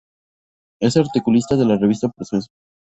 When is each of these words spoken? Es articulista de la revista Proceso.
Es 0.81 0.97
articulista 0.97 1.55
de 1.57 1.65
la 1.65 1.77
revista 1.77 2.09
Proceso. 2.09 2.47